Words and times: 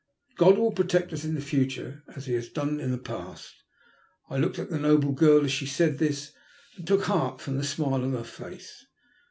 God 0.35 0.57
will 0.57 0.71
protect 0.71 1.13
us 1.13 1.23
in 1.23 1.35
the 1.35 1.41
future 1.41 2.01
as 2.15 2.25
He 2.25 2.33
has 2.33 2.49
done 2.49 2.79
in 2.79 2.89
the 2.89 2.97
past." 2.97 3.53
I 4.31 4.37
looked 4.37 4.57
at 4.57 4.71
the 4.71 4.79
noble 4.79 5.11
girl 5.11 5.45
as 5.45 5.51
she 5.51 5.67
said 5.67 5.99
this, 5.99 6.33
and 6.75 6.87
took 6.87 7.03
heart 7.03 7.39
from 7.39 7.55
the 7.57 7.63
smile 7.63 7.97
upon 7.97 8.13
her 8.13 8.23
face. 8.23 8.87